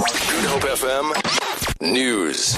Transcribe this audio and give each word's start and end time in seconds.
Good 0.00 0.44
Hope 0.46 0.62
FM 0.62 1.92
News. 1.92 2.56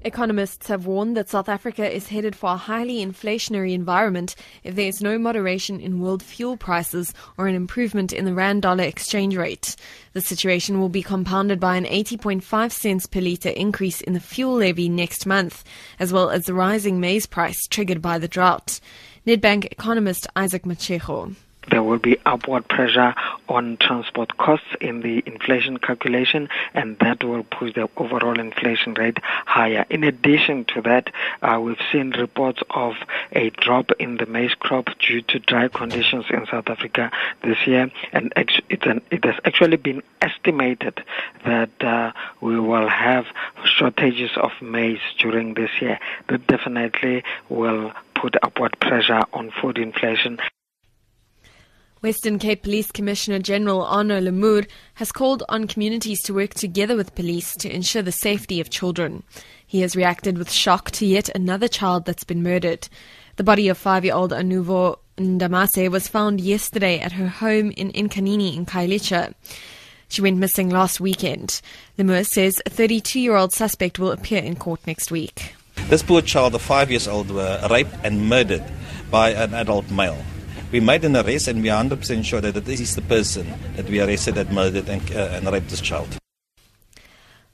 Economists 0.00 0.68
have 0.68 0.86
warned 0.86 1.18
that 1.18 1.28
South 1.28 1.50
Africa 1.50 1.86
is 1.94 2.08
headed 2.08 2.34
for 2.34 2.52
a 2.52 2.56
highly 2.56 3.04
inflationary 3.04 3.74
environment 3.74 4.36
if 4.64 4.74
there 4.74 4.88
is 4.88 5.02
no 5.02 5.18
moderation 5.18 5.78
in 5.78 6.00
world 6.00 6.22
fuel 6.22 6.56
prices 6.56 7.12
or 7.36 7.46
an 7.46 7.54
improvement 7.54 8.10
in 8.10 8.24
the 8.24 8.32
rand 8.32 8.62
dollar 8.62 8.84
exchange 8.84 9.36
rate. 9.36 9.76
The 10.14 10.22
situation 10.22 10.80
will 10.80 10.88
be 10.88 11.02
compounded 11.02 11.60
by 11.60 11.76
an 11.76 11.84
80.5 11.84 12.72
cents 12.72 13.06
per 13.06 13.20
litre 13.20 13.50
increase 13.50 14.00
in 14.00 14.14
the 14.14 14.20
fuel 14.20 14.54
levy 14.54 14.88
next 14.88 15.26
month, 15.26 15.62
as 15.98 16.10
well 16.10 16.30
as 16.30 16.46
the 16.46 16.54
rising 16.54 17.00
maize 17.00 17.26
price 17.26 17.66
triggered 17.66 18.00
by 18.00 18.16
the 18.16 18.28
drought. 18.28 18.80
Nedbank 19.26 19.66
economist 19.66 20.26
Isaac 20.34 20.62
Matshego 20.62 21.36
there 21.70 21.82
will 21.82 21.98
be 21.98 22.18
upward 22.26 22.68
pressure 22.68 23.14
on 23.50 23.76
transport 23.78 24.38
costs 24.38 24.68
in 24.80 25.00
the 25.00 25.22
inflation 25.26 25.76
calculation, 25.76 26.48
and 26.72 26.96
that 27.00 27.22
will 27.24 27.42
push 27.42 27.74
the 27.74 27.88
overall 27.96 28.38
inflation 28.38 28.94
rate 28.94 29.18
higher. 29.44 29.84
In 29.90 30.04
addition 30.04 30.64
to 30.66 30.80
that, 30.82 31.10
uh, 31.42 31.60
we've 31.60 31.82
seen 31.90 32.10
reports 32.10 32.62
of 32.70 32.94
a 33.32 33.50
drop 33.50 33.90
in 33.98 34.16
the 34.18 34.26
maize 34.26 34.54
crop 34.54 34.86
due 35.00 35.20
to 35.22 35.40
dry 35.40 35.66
conditions 35.66 36.26
in 36.30 36.46
South 36.46 36.68
Africa 36.68 37.10
this 37.42 37.66
year, 37.66 37.90
and 38.12 38.32
an, 38.36 39.02
it 39.10 39.24
has 39.24 39.34
actually 39.44 39.76
been 39.76 40.00
estimated 40.22 41.02
that 41.44 41.82
uh, 41.82 42.12
we 42.40 42.58
will 42.58 42.88
have 42.88 43.26
shortages 43.64 44.30
of 44.36 44.52
maize 44.62 45.00
during 45.18 45.54
this 45.54 45.70
year. 45.80 45.98
That 46.28 46.46
definitely 46.46 47.24
will 47.48 47.92
put 48.14 48.36
upward 48.42 48.78
pressure 48.80 49.22
on 49.32 49.50
food 49.60 49.76
inflation. 49.76 50.38
Western 52.02 52.38
Cape 52.38 52.62
Police 52.62 52.90
Commissioner 52.90 53.40
General 53.40 53.82
Arno 53.82 54.20
Lamoer 54.20 54.66
has 54.94 55.12
called 55.12 55.42
on 55.50 55.66
communities 55.66 56.22
to 56.22 56.32
work 56.32 56.54
together 56.54 56.96
with 56.96 57.14
police 57.14 57.54
to 57.56 57.70
ensure 57.70 58.00
the 58.00 58.10
safety 58.10 58.58
of 58.58 58.70
children. 58.70 59.22
He 59.66 59.82
has 59.82 59.94
reacted 59.94 60.38
with 60.38 60.50
shock 60.50 60.90
to 60.92 61.04
yet 61.04 61.28
another 61.34 61.68
child 61.68 62.06
that's 62.06 62.24
been 62.24 62.42
murdered. 62.42 62.88
The 63.36 63.44
body 63.44 63.68
of 63.68 63.76
five-year-old 63.76 64.32
Anuvo 64.32 64.98
Ndamase 65.18 65.90
was 65.90 66.08
found 66.08 66.40
yesterday 66.40 66.98
at 67.00 67.12
her 67.12 67.28
home 67.28 67.70
in 67.72 67.92
Nkanini 67.92 68.56
in 68.56 68.64
Khayelitsha. 68.64 69.34
She 70.08 70.22
went 70.22 70.38
missing 70.38 70.70
last 70.70 71.00
weekend. 71.00 71.60
Lamoer 71.98 72.26
says 72.26 72.62
a 72.64 72.70
32-year-old 72.70 73.52
suspect 73.52 73.98
will 73.98 74.10
appear 74.10 74.42
in 74.42 74.56
court 74.56 74.80
next 74.86 75.10
week. 75.10 75.54
This 75.88 76.02
poor 76.02 76.22
child 76.22 76.54
of 76.54 76.62
five 76.62 76.90
years 76.90 77.06
old 77.06 77.30
was 77.30 77.70
raped 77.70 77.94
and 78.02 78.26
murdered 78.26 78.64
by 79.10 79.32
an 79.32 79.52
adult 79.52 79.90
male 79.90 80.24
we 80.72 80.80
made 80.80 81.04
an 81.04 81.16
arrest 81.16 81.48
and 81.48 81.62
we 81.62 81.68
are 81.68 81.82
100% 81.82 82.24
sure 82.24 82.40
that 82.40 82.64
this 82.64 82.80
is 82.80 82.94
the 82.94 83.02
person 83.02 83.52
that 83.76 83.86
we 83.86 84.00
arrested 84.00 84.36
that 84.36 84.52
murdered 84.52 84.88
and, 84.88 85.02
uh, 85.12 85.30
and 85.32 85.50
raped 85.50 85.68
this 85.68 85.80
child. 85.80 86.16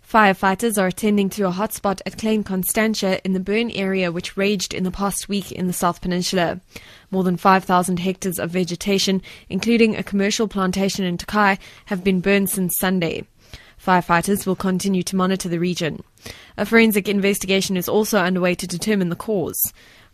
Firefighters 0.08 0.80
are 0.80 0.86
attending 0.86 1.28
to 1.30 1.48
a 1.48 1.50
hotspot 1.50 2.00
at 2.06 2.16
Klein 2.16 2.44
Constantia 2.44 3.20
in 3.24 3.32
the 3.32 3.40
burn 3.40 3.70
area 3.72 4.12
which 4.12 4.36
raged 4.36 4.72
in 4.72 4.84
the 4.84 4.90
past 4.92 5.28
week 5.28 5.50
in 5.50 5.66
the 5.66 5.72
South 5.72 6.00
Peninsula. 6.00 6.60
More 7.10 7.24
than 7.24 7.36
5,000 7.36 7.98
hectares 7.98 8.38
of 8.38 8.50
vegetation, 8.50 9.20
including 9.48 9.96
a 9.96 10.04
commercial 10.04 10.46
plantation 10.46 11.04
in 11.04 11.18
Tokai, 11.18 11.56
have 11.86 12.04
been 12.04 12.20
burned 12.20 12.50
since 12.50 12.76
Sunday. 12.78 13.26
Firefighters 13.84 14.46
will 14.46 14.56
continue 14.56 15.02
to 15.02 15.16
monitor 15.16 15.48
the 15.48 15.58
region. 15.58 16.02
A 16.56 16.64
forensic 16.64 17.08
investigation 17.08 17.76
is 17.76 17.88
also 17.88 18.18
underway 18.18 18.54
to 18.54 18.66
determine 18.66 19.08
the 19.08 19.16
cause. 19.16 19.60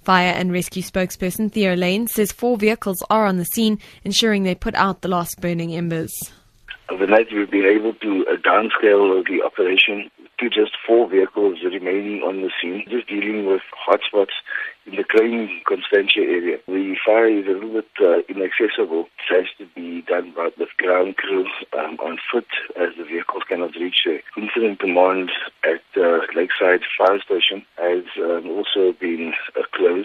Fire 0.02 0.32
and 0.32 0.52
rescue 0.52 0.82
spokesperson 0.82 1.52
Theo 1.52 1.76
Layne 1.76 2.08
says 2.08 2.32
four 2.32 2.56
vehicles 2.56 3.02
are 3.08 3.24
on 3.24 3.36
the 3.36 3.44
scene, 3.44 3.78
ensuring 4.02 4.42
they 4.42 4.54
put 4.56 4.74
out 4.74 5.00
the 5.00 5.08
last 5.08 5.40
burning 5.40 5.74
embers. 5.74 6.12
Overnight, 6.90 7.28
we've 7.32 7.50
been 7.50 7.64
able 7.64 7.94
to 7.94 8.26
uh, 8.28 8.36
downscale 8.36 9.24
the 9.24 9.40
operation 9.46 10.10
to 10.40 10.48
just 10.48 10.72
four 10.84 11.08
vehicles 11.08 11.58
remaining 11.62 12.22
on 12.22 12.42
the 12.42 12.50
scene, 12.60 12.84
just 12.90 13.08
dealing 13.08 13.46
with 13.46 13.62
hotspots 13.88 14.34
Klein 15.12 15.60
Constantia 15.68 16.20
area. 16.20 16.58
The 16.66 16.96
fire 17.04 17.28
is 17.28 17.46
a 17.46 17.50
little 17.50 17.82
bit 17.82 17.90
uh, 18.00 18.22
inaccessible. 18.30 19.08
It 19.28 19.36
has 19.36 19.46
to 19.58 19.66
be 19.74 20.00
done 20.00 20.32
by 20.34 20.48
the 20.56 20.66
ground 20.78 21.18
crew 21.18 21.44
um, 21.78 21.98
on 22.00 22.18
foot 22.30 22.46
as 22.80 22.96
the 22.96 23.04
vehicles 23.04 23.42
cannot 23.46 23.74
reach 23.74 24.06
the 24.06 24.20
incident 24.38 24.80
command 24.80 25.30
at 25.64 25.82
uh, 26.00 26.20
Lakeside 26.34 26.80
Fire 26.96 27.20
Station 27.20 27.62
has 27.76 28.04
um, 28.16 28.48
also 28.48 28.92
been 28.98 29.34
uh, 29.54 29.62
closed. 29.72 30.01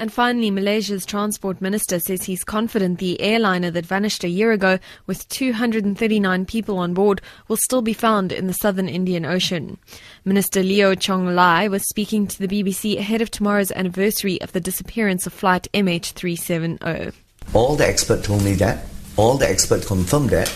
And 0.00 0.12
finally, 0.12 0.52
Malaysia's 0.52 1.04
transport 1.04 1.60
minister 1.60 1.98
says 1.98 2.22
he's 2.22 2.44
confident 2.44 2.98
the 2.98 3.20
airliner 3.20 3.70
that 3.72 3.84
vanished 3.84 4.22
a 4.22 4.28
year 4.28 4.52
ago 4.52 4.78
with 5.06 5.28
239 5.28 6.46
people 6.46 6.78
on 6.78 6.94
board 6.94 7.20
will 7.48 7.56
still 7.56 7.82
be 7.82 7.92
found 7.92 8.30
in 8.30 8.46
the 8.46 8.52
southern 8.52 8.88
Indian 8.88 9.24
Ocean. 9.24 9.76
Minister 10.24 10.60
Liow 10.62 10.94
Tiong 10.94 11.34
Lai 11.34 11.66
was 11.66 11.82
speaking 11.88 12.28
to 12.28 12.38
the 12.38 12.46
BBC 12.46 12.96
ahead 12.96 13.20
of 13.20 13.32
tomorrow's 13.32 13.72
anniversary 13.72 14.40
of 14.40 14.52
the 14.52 14.60
disappearance 14.60 15.26
of 15.26 15.32
flight 15.32 15.66
MH370. 15.74 17.12
All 17.52 17.74
the 17.74 17.86
experts 17.86 18.24
told 18.24 18.44
me 18.44 18.52
that, 18.54 18.84
all 19.16 19.36
the 19.36 19.50
experts 19.50 19.86
confirmed 19.86 20.30
that, 20.30 20.54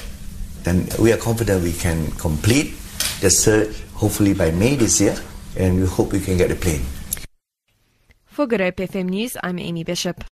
then 0.63 0.87
we 1.01 1.13
are 1.13 1.17
confident 1.17 1.65
we 1.65 1.73
can 1.73 2.13
complete 2.13 2.75
the 3.21 3.31
search 3.31 3.81
hopefully 3.95 4.35
by 4.35 4.53
May 4.53 4.77
this 4.77 5.01
year, 5.01 5.17
and 5.57 5.81
we 5.81 5.87
hope 5.87 6.13
we 6.13 6.21
can 6.21 6.37
get 6.37 6.49
the 6.49 6.55
plane. 6.55 6.83
For 8.33 8.47
Good 8.47 8.61
Hope 8.61 8.77
FM 8.77 9.11
News, 9.11 9.37
I'm 9.45 9.59
Amy 9.59 9.85
Bishop. 9.85 10.25